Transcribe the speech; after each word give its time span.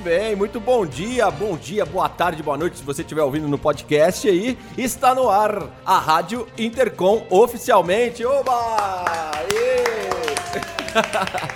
bem, 0.00 0.34
muito 0.34 0.58
bom 0.58 0.86
dia, 0.86 1.30
bom 1.30 1.56
dia, 1.56 1.84
boa 1.84 2.08
tarde, 2.08 2.42
boa 2.42 2.56
noite, 2.56 2.78
se 2.78 2.84
você 2.84 3.02
estiver 3.02 3.22
ouvindo 3.22 3.46
no 3.46 3.58
podcast 3.58 4.28
aí. 4.28 4.58
Está 4.76 5.14
no 5.14 5.28
ar 5.28 5.68
a 5.84 5.98
Rádio 5.98 6.48
Intercom 6.58 7.26
oficialmente. 7.30 8.24
Oba! 8.24 8.76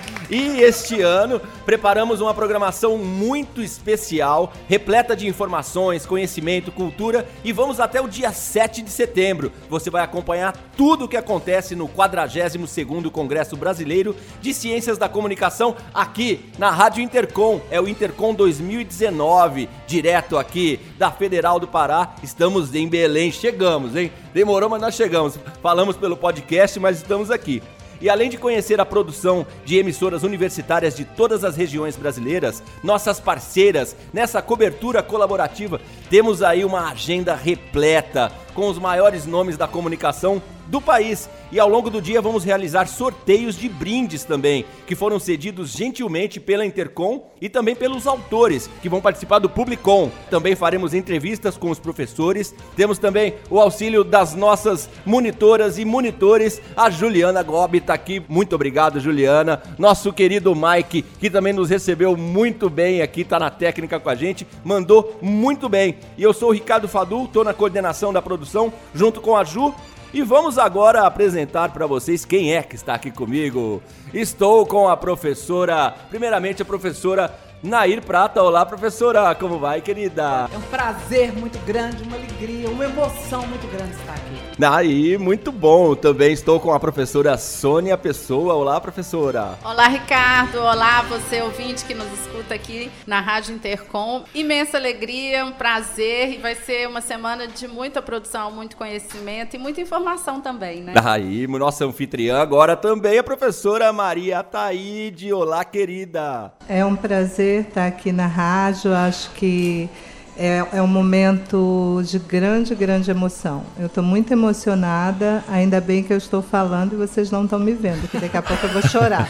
E 0.30 0.60
este 0.60 1.02
ano 1.02 1.40
preparamos 1.64 2.20
uma 2.20 2.32
programação 2.32 2.96
muito 2.96 3.62
especial, 3.62 4.52
repleta 4.66 5.14
de 5.14 5.28
informações, 5.28 6.06
conhecimento, 6.06 6.72
cultura 6.72 7.26
e 7.44 7.52
vamos 7.52 7.78
até 7.78 8.00
o 8.00 8.08
dia 8.08 8.32
7 8.32 8.82
de 8.82 8.90
setembro. 8.90 9.52
Você 9.68 9.90
vai 9.90 10.02
acompanhar 10.02 10.56
tudo 10.76 11.04
o 11.04 11.08
que 11.08 11.16
acontece 11.16 11.74
no 11.74 11.88
42º 11.88 13.10
Congresso 13.10 13.56
Brasileiro 13.56 14.16
de 14.40 14.54
Ciências 14.54 14.96
da 14.96 15.08
Comunicação 15.08 15.76
aqui 15.92 16.46
na 16.58 16.70
Rádio 16.70 17.02
Intercom. 17.02 17.60
É 17.70 17.80
o 17.80 17.88
Intercom 17.88 18.34
2019, 18.34 19.68
direto 19.86 20.38
aqui 20.38 20.80
da 20.98 21.10
Federal 21.10 21.60
do 21.60 21.68
Pará. 21.68 22.14
Estamos 22.22 22.74
em 22.74 22.88
Belém, 22.88 23.30
chegamos, 23.30 23.94
hein? 23.94 24.10
Demorou, 24.32 24.68
mas 24.70 24.80
nós 24.80 24.94
chegamos. 24.94 25.38
Falamos 25.62 25.96
pelo 25.96 26.16
podcast, 26.16 26.80
mas 26.80 26.96
estamos 26.96 27.30
aqui. 27.30 27.62
E 28.04 28.10
além 28.10 28.28
de 28.28 28.36
conhecer 28.36 28.78
a 28.78 28.84
produção 28.84 29.46
de 29.64 29.78
emissoras 29.78 30.24
universitárias 30.24 30.94
de 30.94 31.06
todas 31.06 31.42
as 31.42 31.56
regiões 31.56 31.96
brasileiras, 31.96 32.62
nossas 32.82 33.18
parceiras 33.18 33.96
nessa 34.12 34.42
cobertura 34.42 35.02
colaborativa, 35.02 35.80
temos 36.10 36.42
aí 36.42 36.66
uma 36.66 36.90
agenda 36.90 37.34
repleta 37.34 38.30
com 38.52 38.68
os 38.68 38.78
maiores 38.78 39.24
nomes 39.24 39.56
da 39.56 39.66
comunicação 39.66 40.42
do 40.66 40.80
país. 40.80 41.28
E 41.52 41.60
ao 41.60 41.68
longo 41.68 41.90
do 41.90 42.02
dia 42.02 42.20
vamos 42.20 42.44
realizar 42.44 42.86
sorteios 42.86 43.56
de 43.56 43.68
brindes 43.68 44.24
também, 44.24 44.64
que 44.86 44.94
foram 44.94 45.18
cedidos 45.18 45.70
gentilmente 45.70 46.40
pela 46.40 46.66
Intercom 46.66 47.30
e 47.40 47.48
também 47.48 47.74
pelos 47.74 48.06
autores, 48.06 48.68
que 48.82 48.88
vão 48.88 49.00
participar 49.00 49.38
do 49.38 49.48
Publicom. 49.48 50.10
Também 50.30 50.56
faremos 50.56 50.94
entrevistas 50.94 51.56
com 51.56 51.70
os 51.70 51.78
professores. 51.78 52.54
Temos 52.76 52.98
também 52.98 53.34
o 53.50 53.60
auxílio 53.60 54.02
das 54.02 54.34
nossas 54.34 54.88
monitoras 55.06 55.78
e 55.78 55.84
monitores. 55.84 56.60
A 56.76 56.90
Juliana 56.90 57.42
Gobi 57.42 57.78
está 57.78 57.94
aqui. 57.94 58.22
Muito 58.28 58.54
obrigado, 58.54 58.98
Juliana. 59.00 59.62
Nosso 59.78 60.12
querido 60.12 60.54
Mike, 60.54 61.02
que 61.02 61.30
também 61.30 61.52
nos 61.52 61.70
recebeu 61.70 62.16
muito 62.16 62.68
bem 62.68 63.02
aqui, 63.02 63.20
está 63.20 63.38
na 63.38 63.50
técnica 63.50 64.00
com 64.00 64.10
a 64.10 64.14
gente, 64.14 64.46
mandou 64.64 65.18
muito 65.20 65.68
bem. 65.68 65.96
E 66.16 66.22
eu 66.22 66.32
sou 66.32 66.48
o 66.48 66.52
Ricardo 66.52 66.88
Fadu, 66.88 67.24
estou 67.24 67.44
na 67.44 67.54
coordenação 67.54 68.12
da 68.12 68.22
produção, 68.22 68.72
junto 68.94 69.20
com 69.20 69.36
a 69.36 69.44
Ju 69.44 69.74
e 70.14 70.22
vamos 70.22 70.58
agora 70.58 71.04
apresentar 71.04 71.72
para 71.72 71.88
vocês 71.88 72.24
quem 72.24 72.54
é 72.54 72.62
que 72.62 72.76
está 72.76 72.94
aqui 72.94 73.10
comigo. 73.10 73.82
Estou 74.12 74.64
com 74.64 74.88
a 74.88 74.96
professora, 74.96 75.92
primeiramente 76.08 76.62
a 76.62 76.64
professora 76.64 77.36
Nair 77.64 78.02
Prata. 78.02 78.42
Olá, 78.42 78.66
professora, 78.66 79.34
como 79.34 79.58
vai, 79.58 79.80
querida? 79.80 80.50
É 80.52 80.58
um 80.58 80.60
prazer 80.60 81.32
muito 81.32 81.58
grande, 81.60 82.02
uma 82.02 82.14
alegria, 82.14 82.68
uma 82.68 82.84
emoção 82.84 83.46
muito 83.46 83.66
grande 83.74 83.92
estar 83.94 84.12
aqui. 84.12 84.62
Aí, 84.62 85.16
muito 85.16 85.50
bom. 85.50 85.94
Também 85.94 86.34
estou 86.34 86.60
com 86.60 86.74
a 86.74 86.78
professora 86.78 87.38
Sônia 87.38 87.96
Pessoa. 87.96 88.52
Olá, 88.52 88.78
professora. 88.82 89.58
Olá, 89.64 89.88
Ricardo. 89.88 90.58
Olá, 90.58 91.00
você 91.08 91.40
ouvinte 91.40 91.86
que 91.86 91.94
nos 91.94 92.06
escuta 92.20 92.54
aqui 92.54 92.90
na 93.06 93.20
Rádio 93.20 93.54
Intercom. 93.54 94.24
Imensa 94.34 94.76
alegria, 94.76 95.46
um 95.46 95.52
prazer 95.52 96.34
e 96.34 96.36
vai 96.36 96.54
ser 96.54 96.86
uma 96.86 97.00
semana 97.00 97.48
de 97.48 97.66
muita 97.66 98.02
produção, 98.02 98.50
muito 98.50 98.76
conhecimento 98.76 99.56
e 99.56 99.58
muita 99.58 99.80
informação 99.80 100.38
também, 100.38 100.82
né? 100.82 100.92
Aí, 101.02 101.46
nossa 101.46 101.86
anfitriã 101.86 102.42
agora 102.42 102.76
também 102.76 103.18
a 103.18 103.24
professora 103.24 103.90
Maria 103.90 104.42
Taíde. 104.42 105.32
Olá, 105.32 105.64
querida. 105.64 106.52
É 106.68 106.84
um 106.84 106.94
prazer 106.94 107.53
estar 107.60 107.86
aqui 107.86 108.12
na 108.12 108.26
rádio. 108.26 108.94
Acho 108.94 109.30
que 109.32 109.88
é, 110.36 110.66
é 110.72 110.82
um 110.82 110.86
momento 110.86 112.02
de 112.04 112.18
grande, 112.18 112.74
grande 112.74 113.10
emoção. 113.10 113.64
Eu 113.78 113.86
estou 113.86 114.02
muito 114.02 114.32
emocionada, 114.32 115.44
ainda 115.48 115.80
bem 115.80 116.02
que 116.02 116.12
eu 116.12 116.16
estou 116.16 116.42
falando 116.42 116.94
e 116.94 116.96
vocês 116.96 117.30
não 117.30 117.44
estão 117.44 117.58
me 117.58 117.72
vendo, 117.72 118.08
que 118.08 118.18
daqui 118.18 118.36
a 118.36 118.42
pouco 118.42 118.66
eu 118.66 118.72
vou 118.72 118.82
chorar. 118.82 119.28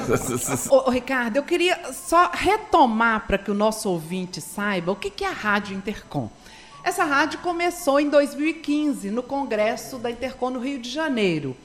ô, 0.70 0.88
ô, 0.88 0.90
Ricardo, 0.90 1.36
eu 1.36 1.42
queria 1.42 1.92
só 1.92 2.30
retomar 2.32 3.26
para 3.26 3.38
que 3.38 3.50
o 3.50 3.54
nosso 3.54 3.88
ouvinte 3.88 4.40
saiba 4.40 4.92
o 4.92 4.96
que, 4.96 5.10
que 5.10 5.24
é 5.24 5.28
a 5.28 5.32
Rádio 5.32 5.76
Intercom. 5.76 6.28
Essa 6.84 7.02
rádio 7.02 7.40
começou 7.40 7.98
em 7.98 8.08
2015, 8.08 9.10
no 9.10 9.22
Congresso 9.22 9.98
da 9.98 10.08
Intercom 10.08 10.50
no 10.50 10.60
Rio 10.60 10.78
de 10.78 10.88
Janeiro. 10.88 11.56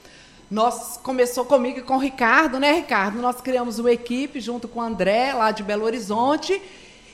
Nós 0.52 0.98
começou 0.98 1.46
comigo 1.46 1.78
e 1.78 1.82
com 1.82 1.96
o 1.96 1.98
Ricardo, 1.98 2.60
né, 2.60 2.72
Ricardo? 2.72 3.22
Nós 3.22 3.40
criamos 3.40 3.78
uma 3.78 3.90
equipe 3.90 4.38
junto 4.38 4.68
com 4.68 4.80
o 4.80 4.82
André, 4.82 5.32
lá 5.32 5.50
de 5.50 5.62
Belo 5.62 5.82
Horizonte, 5.82 6.60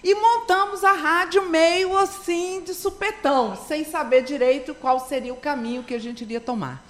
e 0.03 0.13
montamos 0.13 0.83
a 0.83 0.91
rádio 0.91 1.49
meio 1.49 1.97
assim 1.97 2.61
de 2.63 2.75
supetão, 2.75 3.55
sem 3.55 3.85
saber 3.85 4.23
direito 4.25 4.75
qual 4.75 4.99
seria 4.99 5.33
o 5.33 5.37
caminho 5.37 5.85
que 5.85 5.95
a 5.95 6.01
gente 6.01 6.23
iria 6.23 6.41
tomar. 6.41 6.85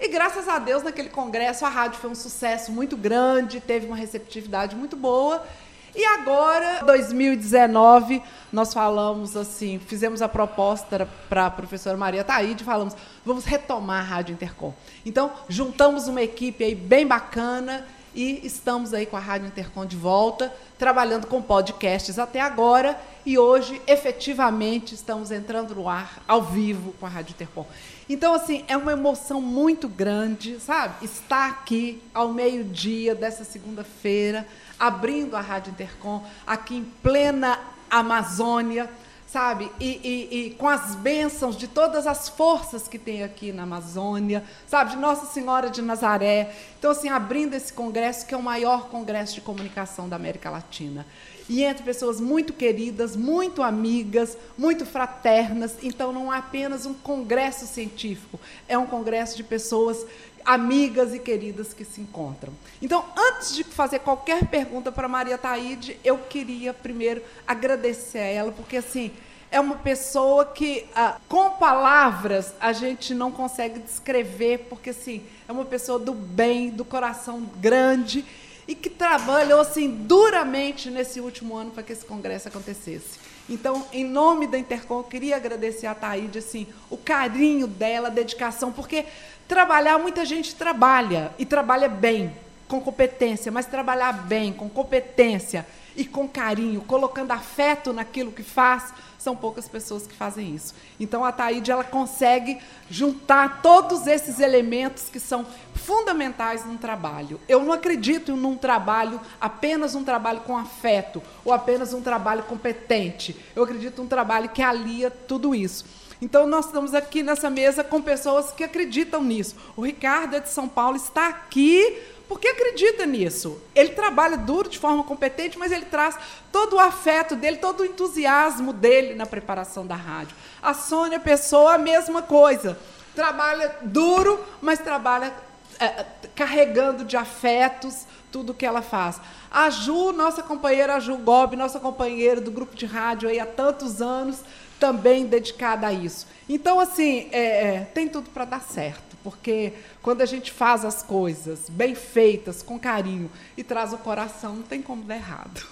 E 0.00 0.08
graças 0.08 0.48
a 0.48 0.58
Deus, 0.58 0.82
naquele 0.82 1.08
congresso, 1.08 1.64
a 1.64 1.68
rádio 1.68 2.00
foi 2.00 2.10
um 2.10 2.16
sucesso 2.16 2.72
muito 2.72 2.96
grande, 2.96 3.60
teve 3.60 3.86
uma 3.86 3.94
receptividade 3.94 4.74
muito 4.74 4.96
boa. 4.96 5.46
E 5.94 6.04
agora, 6.06 6.82
2019, 6.86 8.22
nós 8.50 8.72
falamos 8.72 9.36
assim, 9.36 9.78
fizemos 9.78 10.22
a 10.22 10.28
proposta 10.28 11.06
para 11.28 11.46
a 11.46 11.50
professora 11.50 11.98
Maria 11.98 12.24
Taíde, 12.24 12.64
falamos, 12.64 12.96
vamos 13.26 13.44
retomar 13.44 14.00
a 14.00 14.02
Rádio 14.02 14.32
Intercom. 14.32 14.72
Então, 15.04 15.30
juntamos 15.50 16.08
uma 16.08 16.22
equipe 16.22 16.64
aí 16.64 16.74
bem 16.74 17.06
bacana 17.06 17.86
e 18.14 18.40
estamos 18.42 18.94
aí 18.94 19.04
com 19.04 19.18
a 19.18 19.20
Rádio 19.20 19.48
Intercom 19.48 19.84
de 19.84 19.96
volta, 19.96 20.50
trabalhando 20.78 21.26
com 21.26 21.42
podcasts 21.42 22.18
até 22.18 22.40
agora 22.40 22.98
e 23.24 23.38
hoje, 23.38 23.80
efetivamente, 23.86 24.94
estamos 24.94 25.30
entrando 25.30 25.74
no 25.74 25.88
ar 25.88 26.22
ao 26.26 26.42
vivo 26.42 26.92
com 26.98 27.06
a 27.06 27.08
Rádio 27.08 27.32
Intercom. 27.32 27.66
Então, 28.08 28.34
assim, 28.34 28.64
é 28.66 28.76
uma 28.76 28.92
emoção 28.92 29.40
muito 29.40 29.88
grande, 29.88 30.58
sabe? 30.58 31.04
Estar 31.04 31.48
aqui 31.48 32.02
ao 32.12 32.28
meio-dia 32.32 33.14
dessa 33.14 33.44
segunda-feira, 33.44 34.46
abrindo 34.82 35.36
a 35.36 35.40
Rádio 35.40 35.70
Intercom, 35.70 36.24
aqui 36.44 36.74
em 36.74 36.82
plena 36.82 37.56
Amazônia, 37.88 38.90
sabe? 39.28 39.70
E, 39.78 40.00
e, 40.02 40.46
e, 40.46 40.50
com 40.56 40.68
as 40.68 40.96
bênçãos 40.96 41.56
de 41.56 41.68
todas 41.68 42.04
as 42.04 42.28
forças 42.28 42.88
que 42.88 42.98
tem 42.98 43.22
aqui 43.22 43.52
na 43.52 43.62
Amazônia, 43.62 44.42
sabe? 44.66 44.90
De 44.90 44.96
Nossa 44.96 45.26
Senhora 45.26 45.70
de 45.70 45.80
Nazaré. 45.80 46.52
Então, 46.80 46.90
assim, 46.90 47.08
abrindo 47.08 47.54
esse 47.54 47.72
congresso, 47.72 48.26
que 48.26 48.34
é 48.34 48.36
o 48.36 48.42
maior 48.42 48.88
congresso 48.88 49.36
de 49.36 49.40
comunicação 49.40 50.08
da 50.08 50.16
América 50.16 50.50
Latina. 50.50 51.06
E 51.48 51.62
entre 51.62 51.84
pessoas 51.84 52.20
muito 52.20 52.52
queridas, 52.52 53.14
muito 53.14 53.62
amigas, 53.62 54.36
muito 54.58 54.84
fraternas. 54.84 55.76
Então, 55.80 56.12
não 56.12 56.34
é 56.34 56.38
apenas 56.38 56.86
um 56.86 56.94
congresso 56.94 57.66
científico, 57.68 58.40
é 58.66 58.76
um 58.76 58.86
congresso 58.86 59.36
de 59.36 59.44
pessoas 59.44 60.04
amigas 60.44 61.14
e 61.14 61.18
queridas 61.18 61.72
que 61.72 61.84
se 61.84 62.00
encontram. 62.00 62.52
Então, 62.80 63.04
antes 63.16 63.54
de 63.54 63.64
fazer 63.64 64.00
qualquer 64.00 64.46
pergunta 64.46 64.90
para 64.90 65.08
Maria 65.08 65.38
Taíde, 65.38 65.98
eu 66.04 66.18
queria 66.18 66.72
primeiro 66.72 67.22
agradecer 67.46 68.18
a 68.18 68.26
ela, 68.26 68.52
porque 68.52 68.76
assim, 68.76 69.10
é 69.50 69.60
uma 69.60 69.76
pessoa 69.76 70.46
que 70.46 70.86
ah, 70.94 71.18
com 71.28 71.50
palavras 71.50 72.54
a 72.58 72.72
gente 72.72 73.14
não 73.14 73.30
consegue 73.30 73.80
descrever, 73.80 74.66
porque 74.70 74.90
assim, 74.90 75.22
é 75.46 75.52
uma 75.52 75.64
pessoa 75.64 75.98
do 75.98 76.14
bem, 76.14 76.70
do 76.70 76.84
coração 76.84 77.42
grande 77.58 78.24
e 78.66 78.74
que 78.74 78.88
trabalhou 78.88 79.60
assim 79.60 79.88
duramente 79.88 80.90
nesse 80.90 81.20
último 81.20 81.54
ano 81.54 81.70
para 81.70 81.82
que 81.82 81.92
esse 81.92 82.04
congresso 82.04 82.48
acontecesse. 82.48 83.20
Então, 83.48 83.84
em 83.92 84.04
nome 84.04 84.46
da 84.46 84.56
Intercom, 84.56 85.00
eu 85.00 85.04
queria 85.04 85.36
agradecer 85.36 85.86
a 85.86 85.94
Taíde 85.94 86.38
assim, 86.38 86.66
o 86.88 86.96
carinho 86.96 87.66
dela, 87.66 88.08
a 88.08 88.10
dedicação, 88.10 88.72
porque 88.72 89.04
trabalhar, 89.48 89.98
muita 89.98 90.24
gente 90.24 90.54
trabalha 90.54 91.32
e 91.38 91.44
trabalha 91.44 91.88
bem, 91.88 92.34
com 92.68 92.80
competência, 92.80 93.52
mas 93.52 93.66
trabalhar 93.66 94.12
bem, 94.12 94.52
com 94.52 94.68
competência 94.68 95.66
e 95.94 96.04
com 96.04 96.26
carinho, 96.26 96.80
colocando 96.82 97.32
afeto 97.32 97.92
naquilo 97.92 98.32
que 98.32 98.42
faz, 98.42 98.92
são 99.18 99.36
poucas 99.36 99.68
pessoas 99.68 100.06
que 100.06 100.14
fazem 100.14 100.54
isso. 100.54 100.74
Então 100.98 101.24
a 101.24 101.30
Taíde 101.30 101.70
ela 101.70 101.84
consegue 101.84 102.58
juntar 102.90 103.62
todos 103.62 104.06
esses 104.06 104.40
elementos 104.40 105.04
que 105.04 105.20
são 105.20 105.46
fundamentais 105.74 106.64
num 106.64 106.76
trabalho. 106.76 107.40
Eu 107.48 107.62
não 107.62 107.72
acredito 107.72 108.34
num 108.34 108.56
trabalho 108.56 109.20
apenas 109.40 109.94
um 109.94 110.02
trabalho 110.02 110.40
com 110.40 110.56
afeto 110.56 111.22
ou 111.44 111.52
apenas 111.52 111.92
um 111.92 112.02
trabalho 112.02 112.42
competente. 112.44 113.36
Eu 113.54 113.62
acredito 113.62 114.02
num 114.02 114.08
trabalho 114.08 114.48
que 114.48 114.62
alia 114.62 115.10
tudo 115.10 115.54
isso. 115.54 115.84
Então, 116.22 116.46
nós 116.46 116.66
estamos 116.66 116.94
aqui 116.94 117.20
nessa 117.20 117.50
mesa 117.50 117.82
com 117.82 118.00
pessoas 118.00 118.52
que 118.52 118.62
acreditam 118.62 119.24
nisso. 119.24 119.56
O 119.76 119.82
Ricardo 119.82 120.36
é 120.36 120.38
de 120.40 120.50
São 120.50 120.68
Paulo, 120.68 120.96
está 120.96 121.26
aqui 121.26 122.00
porque 122.28 122.46
acredita 122.46 123.04
nisso. 123.04 123.60
Ele 123.74 123.88
trabalha 123.88 124.36
duro, 124.36 124.68
de 124.68 124.78
forma 124.78 125.02
competente, 125.02 125.58
mas 125.58 125.72
ele 125.72 125.84
traz 125.86 126.16
todo 126.52 126.76
o 126.76 126.78
afeto 126.78 127.34
dele, 127.34 127.56
todo 127.56 127.80
o 127.80 127.84
entusiasmo 127.84 128.72
dele 128.72 129.16
na 129.16 129.26
preparação 129.26 129.84
da 129.84 129.96
rádio. 129.96 130.36
A 130.62 130.72
Sônia 130.72 131.18
Pessoa, 131.18 131.74
a 131.74 131.78
mesma 131.78 132.22
coisa. 132.22 132.78
Trabalha 133.16 133.74
duro, 133.82 134.38
mas 134.60 134.78
trabalha 134.78 135.34
é, 135.80 136.06
carregando 136.36 137.04
de 137.04 137.16
afetos 137.16 138.06
tudo 138.30 138.54
que 138.54 138.64
ela 138.64 138.80
faz. 138.80 139.20
A 139.50 139.68
Ju, 139.68 140.12
nossa 140.12 140.42
companheira, 140.42 140.94
a 140.94 141.00
Ju 141.00 141.16
Gobi, 141.16 141.56
nossa 141.56 141.80
companheira 141.80 142.40
do 142.40 142.50
grupo 142.50 142.74
de 142.74 142.86
rádio 142.86 143.28
aí 143.28 143.38
há 143.38 143.44
tantos 143.44 144.00
anos, 144.00 144.38
também 144.82 145.26
dedicada 145.26 145.86
a 145.86 145.92
isso. 145.92 146.26
Então, 146.48 146.80
assim, 146.80 147.28
é, 147.30 147.76
é, 147.76 147.80
tem 147.94 148.08
tudo 148.08 148.30
para 148.30 148.44
dar 148.44 148.60
certo, 148.60 149.16
porque 149.22 149.74
quando 150.02 150.22
a 150.22 150.26
gente 150.26 150.50
faz 150.50 150.84
as 150.84 151.04
coisas 151.04 151.70
bem 151.70 151.94
feitas, 151.94 152.64
com 152.64 152.80
carinho, 152.80 153.30
e 153.56 153.62
traz 153.62 153.92
o 153.92 153.98
coração, 153.98 154.56
não 154.56 154.62
tem 154.64 154.82
como 154.82 155.04
dar 155.04 155.14
errado. 155.14 155.62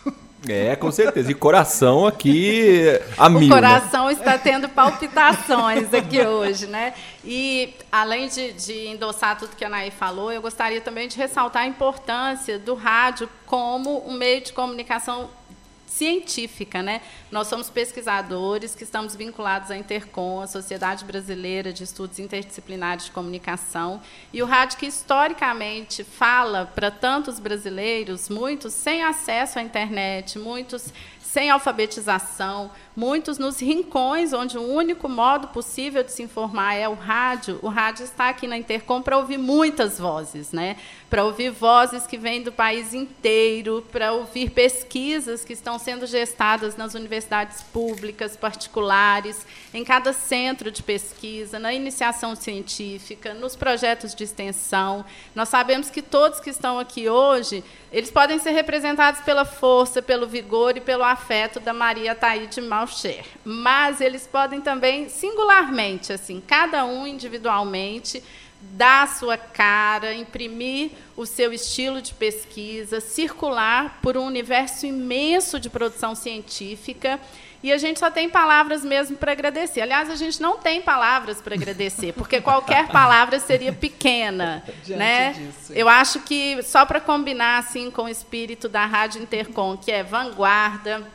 É, 0.48 0.74
com 0.74 0.90
certeza. 0.90 1.30
E 1.30 1.34
coração 1.34 2.06
aqui 2.06 2.82
a 3.18 3.26
o 3.26 3.30
mil. 3.30 3.40
O 3.40 3.48
né? 3.48 3.54
coração 3.54 4.06
né? 4.06 4.12
está 4.12 4.38
tendo 4.38 4.70
palpitações 4.70 5.92
aqui 5.92 6.18
hoje, 6.22 6.66
né? 6.66 6.94
E 7.22 7.74
além 7.92 8.26
de, 8.26 8.52
de 8.52 8.86
endossar 8.86 9.36
tudo 9.38 9.54
que 9.54 9.64
a 9.64 9.68
Naí 9.68 9.90
falou, 9.90 10.32
eu 10.32 10.40
gostaria 10.40 10.80
também 10.80 11.08
de 11.08 11.16
ressaltar 11.18 11.64
a 11.64 11.66
importância 11.66 12.58
do 12.58 12.74
rádio 12.74 13.28
como 13.44 14.08
um 14.08 14.14
meio 14.14 14.40
de 14.40 14.54
comunicação 14.54 15.28
científica, 15.90 16.82
né? 16.82 17.02
Nós 17.30 17.48
somos 17.48 17.68
pesquisadores 17.68 18.74
que 18.76 18.84
estamos 18.84 19.16
vinculados 19.16 19.70
à 19.70 19.76
Intercom, 19.76 20.40
a 20.40 20.46
Sociedade 20.46 21.04
Brasileira 21.04 21.72
de 21.72 21.82
Estudos 21.82 22.20
Interdisciplinares 22.20 23.06
de 23.06 23.10
Comunicação, 23.10 24.00
e 24.32 24.40
o 24.40 24.46
rádio 24.46 24.78
que 24.78 24.86
historicamente 24.86 26.04
fala 26.04 26.64
para 26.64 26.90
tantos 26.90 27.40
brasileiros, 27.40 28.28
muitos 28.28 28.72
sem 28.72 29.02
acesso 29.02 29.58
à 29.58 29.62
internet, 29.62 30.38
muitos 30.38 30.92
sem 31.20 31.50
alfabetização, 31.50 32.70
muitos 32.96 33.38
nos 33.38 33.60
rincões, 33.60 34.32
onde 34.32 34.58
o 34.58 34.62
único 34.62 35.08
modo 35.08 35.48
possível 35.48 36.02
de 36.02 36.12
se 36.12 36.22
informar 36.22 36.74
é 36.74 36.88
o 36.88 36.94
rádio. 36.94 37.58
O 37.62 37.68
rádio 37.68 38.04
está 38.04 38.28
aqui 38.28 38.46
na 38.46 38.56
Intercom 38.56 39.00
para 39.02 39.16
ouvir 39.16 39.38
muitas 39.38 39.98
vozes, 39.98 40.52
né? 40.52 40.76
para 41.10 41.24
ouvir 41.24 41.50
vozes 41.50 42.06
que 42.06 42.16
vêm 42.16 42.40
do 42.40 42.52
país 42.52 42.94
inteiro, 42.94 43.84
para 43.90 44.12
ouvir 44.12 44.50
pesquisas 44.50 45.44
que 45.44 45.52
estão 45.52 45.76
sendo 45.76 46.06
gestadas 46.06 46.76
nas 46.76 46.94
universidades 46.94 47.62
públicas, 47.64 48.36
particulares, 48.36 49.44
em 49.74 49.82
cada 49.82 50.12
centro 50.12 50.70
de 50.70 50.84
pesquisa, 50.84 51.58
na 51.58 51.74
iniciação 51.74 52.36
científica, 52.36 53.34
nos 53.34 53.56
projetos 53.56 54.14
de 54.14 54.22
extensão. 54.22 55.04
Nós 55.34 55.48
sabemos 55.48 55.90
que 55.90 56.00
todos 56.00 56.38
que 56.38 56.50
estão 56.50 56.78
aqui 56.78 57.08
hoje, 57.08 57.64
eles 57.92 58.10
podem 58.10 58.38
ser 58.38 58.52
representados 58.52 59.20
pela 59.22 59.44
força, 59.44 60.00
pelo 60.00 60.28
vigor 60.28 60.76
e 60.76 60.80
pelo 60.80 61.02
afeto 61.02 61.58
da 61.58 61.74
Maria 61.74 62.14
Taíde 62.14 62.60
Malcher, 62.80 63.24
mas 63.44 64.00
eles 64.00 64.26
podem 64.26 64.60
também 64.60 65.08
singularmente, 65.10 66.12
assim, 66.12 66.42
cada 66.46 66.84
um 66.86 67.06
individualmente, 67.06 68.22
dar 68.60 69.04
a 69.04 69.06
sua 69.06 69.36
cara, 69.36 70.14
imprimir 70.14 70.90
o 71.16 71.26
seu 71.26 71.52
estilo 71.52 72.00
de 72.00 72.14
pesquisa, 72.14 73.00
circular 73.00 73.98
por 74.02 74.16
um 74.16 74.24
universo 74.24 74.86
imenso 74.86 75.60
de 75.60 75.68
produção 75.68 76.14
científica. 76.14 77.20
E 77.62 77.70
a 77.70 77.76
gente 77.76 78.00
só 78.00 78.10
tem 78.10 78.30
palavras 78.30 78.82
mesmo 78.82 79.18
para 79.18 79.32
agradecer. 79.32 79.82
Aliás, 79.82 80.08
a 80.08 80.14
gente 80.14 80.40
não 80.40 80.56
tem 80.56 80.80
palavras 80.80 81.42
para 81.42 81.54
agradecer, 81.54 82.14
porque 82.14 82.40
qualquer 82.40 82.88
palavra 82.92 83.38
seria 83.38 83.72
pequena, 83.72 84.64
né? 84.88 85.34
Disso. 85.34 85.72
Eu 85.74 85.86
acho 85.86 86.20
que 86.20 86.62
só 86.62 86.86
para 86.86 87.00
combinar 87.00 87.58
assim 87.58 87.90
com 87.90 88.04
o 88.04 88.08
espírito 88.08 88.66
da 88.66 88.86
Rádio 88.86 89.22
Intercom, 89.22 89.76
que 89.76 89.92
é 89.92 90.02
vanguarda, 90.02 91.06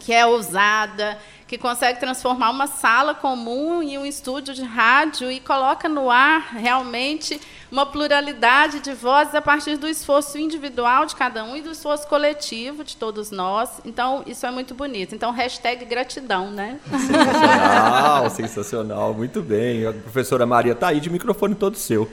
que 0.00 0.12
é 0.12 0.26
ousada, 0.26 1.18
que 1.46 1.58
consegue 1.58 2.00
transformar 2.00 2.50
uma 2.50 2.66
sala 2.66 3.14
comum 3.14 3.82
em 3.82 3.98
um 3.98 4.04
estúdio 4.04 4.54
de 4.54 4.62
rádio 4.62 5.30
e 5.30 5.38
coloca 5.40 5.88
no 5.88 6.10
ar 6.10 6.54
realmente 6.54 7.40
uma 7.70 7.86
pluralidade 7.86 8.80
de 8.80 8.92
vozes 8.92 9.34
a 9.34 9.42
partir 9.42 9.76
do 9.76 9.86
esforço 9.86 10.38
individual 10.38 11.06
de 11.06 11.14
cada 11.14 11.44
um 11.44 11.56
e 11.56 11.60
do 11.60 11.70
esforço 11.70 12.08
coletivo 12.08 12.82
de 12.82 12.96
todos 12.96 13.30
nós. 13.30 13.80
Então, 13.84 14.22
isso 14.26 14.46
é 14.46 14.50
muito 14.50 14.74
bonito. 14.74 15.14
Então, 15.14 15.30
hashtag 15.30 15.84
gratidão, 15.84 16.50
né? 16.50 16.80
Sensacional, 16.90 18.30
sensacional. 18.30 19.14
Muito 19.14 19.42
bem. 19.42 19.86
A 19.86 19.92
professora 19.92 20.46
Maria 20.46 20.74
tá 20.74 20.88
aí 20.88 21.00
de 21.00 21.10
microfone 21.10 21.54
todo 21.54 21.76
seu. 21.76 22.10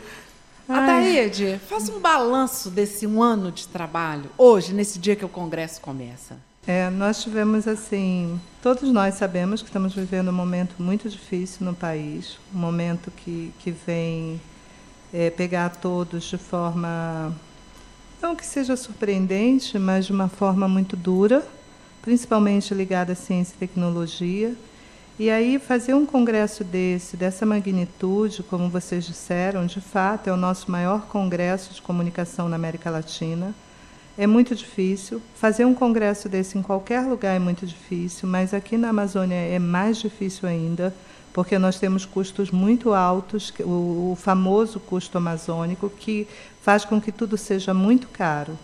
Ataíde, 0.68 1.60
faça 1.68 1.92
um 1.92 2.00
balanço 2.00 2.70
desse 2.70 3.06
um 3.06 3.22
ano 3.22 3.52
de 3.52 3.68
trabalho, 3.68 4.30
hoje, 4.38 4.74
nesse 4.74 5.00
dia 5.00 5.16
que 5.16 5.26
o 5.26 5.30
Congresso 5.30 5.82
começa. 5.82 6.38
É, 6.68 6.92
nós 6.92 7.24
tivemos 7.24 7.68
assim, 7.68 8.40
todos 8.62 8.92
nós 8.92 9.16
sabemos 9.16 9.64
que 9.64 9.70
estamos 9.70 9.96
vivendo 9.96 10.30
um 10.30 10.34
momento 10.34 10.76
muito 10.78 11.10
difícil 11.10 11.66
no 11.66 11.74
país, 11.74 12.38
um 12.54 12.60
momento 12.60 13.10
que, 13.10 13.52
que 13.58 13.72
vem 13.72 14.40
é, 15.12 15.32
pegar 15.32 15.70
todos 15.70 16.24
de 16.26 16.38
forma, 16.38 17.36
não 18.22 18.36
que 18.36 18.46
seja 18.46 18.76
surpreendente, 18.76 19.80
mas 19.80 20.06
de 20.06 20.12
uma 20.12 20.30
forma 20.30 20.68
muito 20.68 20.96
dura, 20.96 21.44
principalmente 22.00 22.76
ligada 22.76 23.14
à 23.14 23.16
ciência 23.16 23.56
e 23.56 23.58
tecnologia. 23.58 24.56
E 25.18 25.32
aí 25.32 25.58
fazer 25.58 25.96
um 25.96 26.06
congresso 26.06 26.64
desse, 26.64 27.18
dessa 27.18 27.44
magnitude, 27.44 28.44
como 28.44 28.70
vocês 28.70 29.04
disseram, 29.04 29.66
de 29.66 29.82
fato 29.82 30.28
é 30.28 30.32
o 30.32 30.38
nosso 30.38 30.70
maior 30.70 31.08
congresso 31.08 31.74
de 31.74 31.82
comunicação 31.82 32.48
na 32.48 32.56
América 32.56 32.92
Latina 32.92 33.52
é 34.22 34.28
muito 34.28 34.54
difícil. 34.54 35.20
Fazer 35.34 35.66
um 35.66 35.74
congresso 35.74 36.30
desse 36.30 36.56
em 36.56 36.62
qualquer 36.62 37.02
lugar 37.08 37.36
é 37.36 37.40
muito 37.40 37.66
difícil, 37.66 38.30
mas 38.30 38.54
aqui 38.54 38.78
na 38.78 38.90
Amazônia 38.90 39.34
é 39.34 39.58
mais 39.58 39.98
difícil 39.98 40.48
ainda, 40.48 40.96
porque 41.34 41.58
nós 41.58 41.80
temos 41.80 42.06
custos 42.06 42.52
muito 42.52 42.94
altos, 42.94 43.52
o, 43.62 44.16
famoso 44.16 44.80
custo 44.80 45.18
amazônico, 45.18 45.90
que 45.90 46.28
faz 46.62 46.86
com 46.86 47.02
que 47.02 47.12
tudo 47.12 47.36
seja 47.36 47.74
muito 47.74 48.10
caro. 48.10 48.56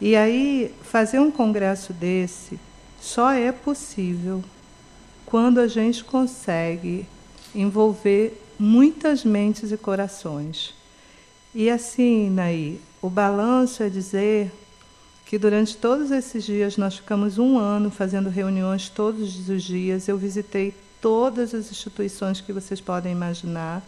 E 0.00 0.16
aí, 0.16 0.74
fazer 0.82 1.20
um 1.20 1.30
congresso 1.30 1.92
desse 1.92 2.58
só 3.00 3.30
é 3.30 3.52
possível 3.52 4.42
quando 5.24 5.60
a 5.60 5.68
gente 5.68 6.02
consegue 6.02 7.06
envolver 7.54 8.36
muitas 8.58 9.24
mentes 9.24 9.70
e 9.70 9.76
corações. 9.76 10.74
E 11.54 11.70
assim, 11.70 12.28
Naí, 12.30 12.80
o 13.00 13.08
balanço 13.08 13.84
é 13.84 13.88
dizer 13.88 14.50
que 15.28 15.36
durante 15.36 15.76
todos 15.76 16.10
esses 16.10 16.42
dias 16.42 16.78
nós 16.78 16.96
ficamos 16.96 17.36
um 17.36 17.58
ano 17.58 17.90
fazendo 17.90 18.30
reuniões 18.30 18.88
todos 18.88 19.46
os 19.50 19.62
dias. 19.62 20.08
Eu 20.08 20.16
visitei 20.16 20.72
todas 21.02 21.54
as 21.54 21.70
instituições 21.70 22.40
que 22.40 22.50
vocês 22.50 22.80
podem 22.80 23.12
imaginar. 23.12 23.82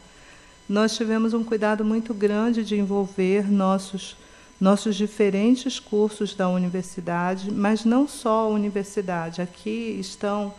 Nós 0.68 0.94
tivemos 0.94 1.32
um 1.32 1.42
cuidado 1.42 1.82
muito 1.82 2.12
grande 2.12 2.62
de 2.62 2.76
envolver 2.76 3.50
nossos 3.50 4.18
nossos 4.60 4.94
diferentes 4.94 5.80
cursos 5.80 6.34
da 6.34 6.46
universidade, 6.46 7.50
mas 7.50 7.86
não 7.86 8.06
só 8.06 8.42
a 8.42 8.48
universidade. 8.48 9.40
Aqui 9.40 9.96
estão, 9.98 10.52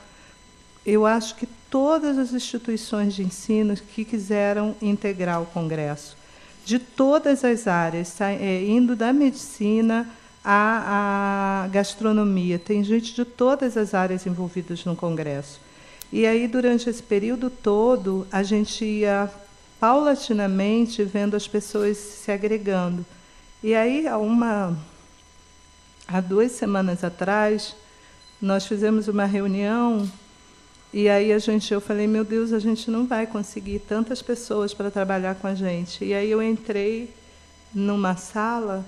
eu 0.83 1.05
acho 1.05 1.35
que 1.35 1.47
todas 1.69 2.17
as 2.17 2.33
instituições 2.33 3.13
de 3.13 3.21
ensino 3.21 3.75
que 3.75 4.03
quiseram 4.03 4.75
integrar 4.81 5.43
o 5.43 5.45
congresso, 5.45 6.17
de 6.65 6.79
todas 6.79 7.45
as 7.45 7.67
áreas, 7.67 8.19
é, 8.19 8.63
indo 8.63 8.95
da 8.95 9.13
medicina 9.13 10.09
a 10.43 11.67
gastronomia. 11.71 12.57
Tem 12.57 12.83
gente 12.83 13.13
de 13.13 13.25
todas 13.25 13.77
as 13.77 13.93
áreas 13.93 14.25
envolvidas 14.25 14.83
no 14.85 14.95
Congresso. 14.95 15.59
E 16.11 16.25
aí, 16.25 16.47
durante 16.47 16.89
esse 16.89 17.01
período 17.01 17.49
todo, 17.49 18.27
a 18.31 18.43
gente 18.43 18.83
ia 18.83 19.29
paulatinamente 19.79 21.03
vendo 21.03 21.35
as 21.35 21.47
pessoas 21.47 21.97
se 21.97 22.31
agregando. 22.31 23.05
E 23.63 23.73
aí, 23.73 24.07
há, 24.07 24.17
uma, 24.17 24.77
há 26.07 26.19
duas 26.19 26.51
semanas 26.51 27.03
atrás, 27.03 27.75
nós 28.41 28.65
fizemos 28.65 29.07
uma 29.07 29.25
reunião 29.25 30.09
e 30.93 31.07
aí 31.07 31.31
a 31.31 31.39
gente, 31.39 31.73
eu 31.73 31.79
falei, 31.79 32.05
meu 32.05 32.25
Deus, 32.25 32.51
a 32.51 32.59
gente 32.59 32.91
não 32.91 33.05
vai 33.07 33.25
conseguir 33.25 33.79
tantas 33.79 34.21
pessoas 34.21 34.73
para 34.73 34.91
trabalhar 34.91 35.35
com 35.35 35.47
a 35.47 35.55
gente. 35.55 36.03
E 36.03 36.13
aí 36.13 36.29
eu 36.29 36.43
entrei 36.43 37.13
numa 37.73 38.17
sala 38.17 38.85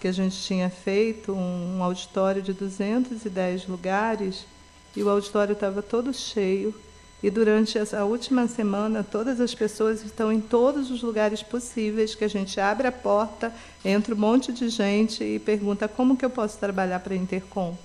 que 0.00 0.08
a 0.08 0.12
gente 0.12 0.36
tinha 0.42 0.70
feito 0.70 1.32
um 1.32 1.82
auditório 1.82 2.40
de 2.40 2.52
210 2.52 3.66
lugares 3.66 4.46
e 4.96 5.02
o 5.02 5.10
auditório 5.10 5.52
estava 5.52 5.82
todo 5.82 6.12
cheio. 6.12 6.74
E 7.22 7.28
durante 7.28 7.78
a 7.78 8.04
última 8.04 8.48
semana, 8.48 9.04
todas 9.04 9.42
as 9.42 9.54
pessoas 9.54 10.02
estão 10.02 10.32
em 10.32 10.40
todos 10.40 10.90
os 10.90 11.02
lugares 11.02 11.42
possíveis, 11.42 12.14
que 12.14 12.24
a 12.24 12.28
gente 12.28 12.58
abre 12.58 12.86
a 12.86 12.92
porta, 12.92 13.52
entra 13.84 14.14
um 14.14 14.18
monte 14.18 14.52
de 14.52 14.70
gente 14.70 15.22
e 15.22 15.38
pergunta 15.38 15.86
como 15.86 16.16
que 16.16 16.24
eu 16.24 16.30
posso 16.30 16.58
trabalhar 16.58 16.98
para 17.00 17.12
a 17.12 17.16
Intercom. 17.16 17.76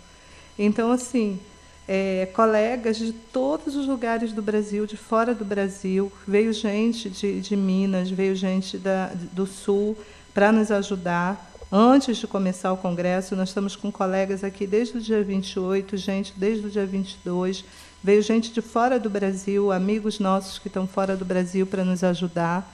Então, 0.57 0.89
assim, 0.89 1.37
é, 1.85 2.29
colegas 2.33 2.95
de 2.95 3.11
todos 3.11 3.75
os 3.75 3.85
lugares 3.87 4.31
do 4.31 4.41
Brasil, 4.41 4.85
de 4.85 4.95
fora 4.95 5.35
do 5.35 5.43
Brasil, 5.43 6.09
veio 6.25 6.53
gente 6.53 7.09
de, 7.09 7.41
de 7.41 7.55
Minas, 7.57 8.09
veio 8.09 8.35
gente 8.35 8.77
da, 8.77 9.11
do 9.33 9.45
Sul 9.45 9.97
para 10.33 10.51
nos 10.51 10.71
ajudar. 10.71 11.51
Antes 11.77 12.15
de 12.15 12.25
começar 12.25 12.71
o 12.71 12.77
congresso, 12.77 13.35
nós 13.35 13.49
estamos 13.49 13.75
com 13.75 13.91
colegas 13.91 14.45
aqui 14.45 14.65
desde 14.65 14.97
o 14.97 15.01
dia 15.01 15.21
28, 15.21 15.97
gente 15.97 16.33
desde 16.37 16.67
o 16.67 16.69
dia 16.69 16.85
22. 16.85 17.65
Veio 18.01 18.21
gente 18.21 18.53
de 18.53 18.61
fora 18.61 18.97
do 18.97 19.09
Brasil, 19.09 19.73
amigos 19.73 20.17
nossos 20.17 20.57
que 20.57 20.69
estão 20.69 20.87
fora 20.87 21.17
do 21.17 21.25
Brasil 21.25 21.67
para 21.67 21.83
nos 21.83 22.01
ajudar. 22.01 22.65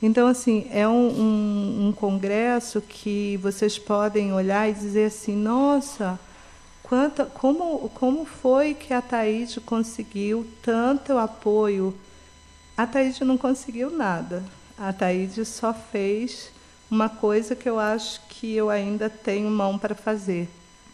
Então, 0.00 0.28
assim, 0.28 0.68
é 0.70 0.86
um, 0.86 1.08
um, 1.08 1.88
um, 1.88 1.92
congresso 1.92 2.80
que 2.80 3.36
vocês 3.38 3.80
podem 3.80 4.32
olhar 4.32 4.70
e 4.70 4.74
dizer 4.74 5.06
assim, 5.06 5.34
nossa, 5.34 6.16
quanta, 6.84 7.24
como, 7.24 7.88
como 7.94 8.24
foi 8.24 8.74
que 8.74 8.94
a 8.94 9.02
Taíde 9.02 9.58
conseguiu 9.58 10.46
tanto 10.62 11.18
apoio? 11.18 11.92
A 12.76 12.86
Taíde 12.86 13.24
não 13.24 13.36
conseguiu 13.36 13.90
nada. 13.90 14.44
A 14.78 14.92
Taíde 14.92 15.44
só 15.44 15.74
fez 15.74 16.54
uma 16.90 17.08
coisa 17.08 17.56
que 17.56 17.68
eu 17.68 17.78
acho 17.78 18.20
que 18.28 18.54
eu 18.54 18.70
ainda 18.70 19.08
tenho 19.10 19.50
mão 19.50 19.78
para 19.78 19.94
fazer. 19.94 20.48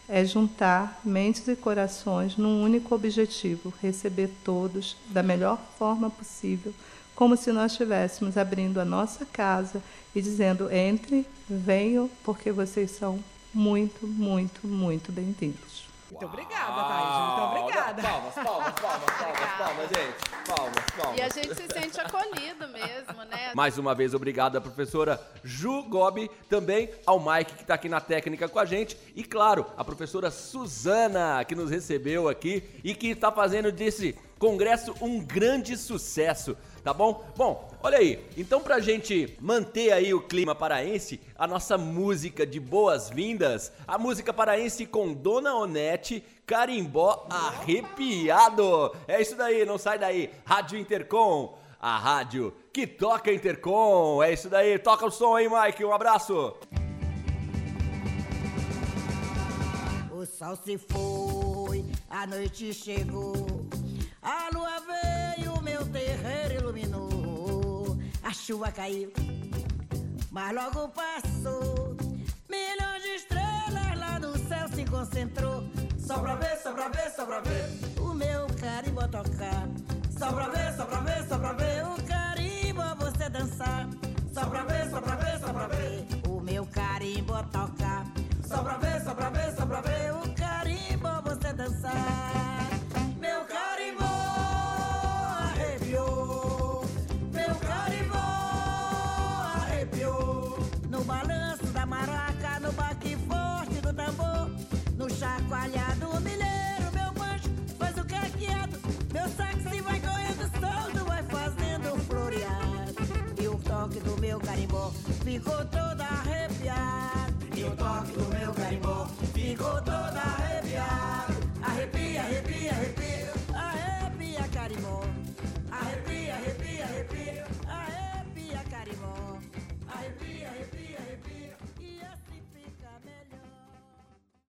É 0.07 0.25
juntar 0.25 0.99
mentes 1.03 1.47
e 1.47 1.55
corações 1.55 2.35
num 2.35 2.61
único 2.61 2.93
objetivo, 2.93 3.73
receber 3.81 4.29
todos 4.43 4.97
da 5.09 5.23
melhor 5.23 5.57
forma 5.77 6.09
possível 6.09 6.73
como 7.15 7.37
se 7.37 7.51
nós 7.51 7.71
estivéssemos 7.71 8.37
abrindo 8.37 8.79
a 8.79 8.85
nossa 8.85 9.25
casa 9.25 9.81
e 10.15 10.21
dizendo: 10.21 10.71
entre, 10.71 11.27
venham, 11.47 12.09
porque 12.23 12.51
vocês 12.51 12.91
são 12.91 13.23
muito, 13.53 14.07
muito, 14.07 14.65
muito 14.65 15.11
bem-vindos. 15.11 15.83
Muito 16.11 16.25
obrigada, 16.25 16.83
Thaís. 16.83 17.15
Muito 17.17 17.61
obrigada. 17.61 18.01
Palmas, 18.01 18.33
palmas, 18.35 18.73
palmas, 18.79 19.12
palmas, 19.57 19.89
gente. 19.89 20.33
Palmas, 20.47 20.85
palmas. 20.97 21.19
E 21.19 21.21
a 21.21 21.29
gente 21.29 21.55
se 21.55 21.67
sente 21.67 21.99
acolhido 21.99 22.67
mesmo, 22.67 23.23
né? 23.29 23.51
Mais 23.55 23.77
uma 23.77 23.95
vez, 23.95 24.13
obrigado 24.13 24.57
à 24.57 24.61
professora 24.61 25.19
Ju 25.43 25.83
Gobi, 25.83 26.29
também 26.49 26.89
ao 27.05 27.19
Mike, 27.19 27.55
que 27.55 27.61
está 27.61 27.75
aqui 27.75 27.87
na 27.87 28.01
técnica 28.01 28.49
com 28.49 28.59
a 28.59 28.65
gente, 28.65 28.97
e 29.15 29.23
claro, 29.23 29.65
a 29.77 29.83
professora 29.83 30.31
Suzana, 30.31 31.43
que 31.45 31.55
nos 31.55 31.69
recebeu 31.69 32.27
aqui 32.27 32.63
e 32.83 32.93
que 32.93 33.07
está 33.07 33.31
fazendo 33.31 33.71
desse 33.71 34.17
congresso 34.37 34.93
um 35.01 35.23
grande 35.23 35.77
sucesso 35.77 36.57
tá 36.83 36.93
bom? 36.93 37.23
Bom, 37.35 37.69
olha 37.81 37.97
aí, 37.97 38.23
então 38.37 38.61
pra 38.61 38.79
gente 38.79 39.37
manter 39.39 39.91
aí 39.91 40.13
o 40.13 40.21
clima 40.21 40.53
paraense, 40.53 41.21
a 41.37 41.47
nossa 41.47 41.77
música 41.77 42.45
de 42.45 42.59
boas-vindas, 42.59 43.71
a 43.87 43.97
música 43.97 44.33
paraense 44.33 44.85
com 44.85 45.13
Dona 45.13 45.55
Onete, 45.55 46.23
Carimbó 46.45 47.25
Arrepiado. 47.29 48.93
É 49.07 49.21
isso 49.21 49.35
daí, 49.35 49.65
não 49.65 49.77
sai 49.77 49.97
daí. 49.97 50.29
Rádio 50.45 50.77
Intercom, 50.77 51.57
a 51.79 51.97
rádio 51.97 52.53
que 52.73 52.85
toca 52.85 53.31
Intercom. 53.31 54.21
É 54.21 54.33
isso 54.33 54.49
daí, 54.49 54.77
toca 54.77 55.05
o 55.05 55.11
som 55.11 55.35
aí, 55.35 55.47
Mike, 55.49 55.85
um 55.85 55.93
abraço. 55.93 56.55
O 60.11 60.25
sol 60.25 60.55
se 60.55 60.77
foi, 60.77 61.85
a 62.09 62.25
noite 62.25 62.73
chegou, 62.73 63.33
chuva 68.45 68.69
caiu, 68.73 69.09
mas 70.29 70.53
logo 70.53 70.89
passou. 70.89 71.95
Milhões 72.49 73.01
de 73.01 73.15
estrelas 73.15 73.97
lá 73.97 74.19
no 74.19 74.37
céu 74.37 74.67
se 74.67 74.83
concentrou. 74.83 75.63
Só 75.97 76.19
pra 76.19 76.35
ver, 76.35 76.57
só 76.61 76.73
pra 76.73 76.89
ver, 76.89 77.09
só 77.15 77.25
pra 77.25 77.39
ver 77.39 78.01
o 78.01 78.13
meu 78.13 78.45
carimbo 78.59 79.07
tocar. 79.07 79.65
Só 80.19 80.29
pra 80.33 80.49
ver, 80.49 80.75
só 80.75 80.85
pra 80.85 80.99
ver, 80.99 81.25
só 81.25 81.39
pra 81.39 81.53
ver 81.53 81.85
o 81.85 82.03
carimbo 82.05 82.81
você 82.97 83.29
dançar. 83.29 83.87
Só 84.33 84.45
pra 84.45 84.63
ver, 84.63 84.89
só 84.89 84.99
pra 84.99 85.15
ver, 85.15 85.39
só 85.39 85.53
pra 85.53 85.67
ver 85.67 86.05
o 86.27 86.41
meu 86.41 86.65
carimbo 86.65 87.43
tocar. 87.43 88.05
Só 88.45 88.61
pra 88.61 88.77
ver, 88.77 88.92
dijo 115.33 115.65
todo. 115.71 116.02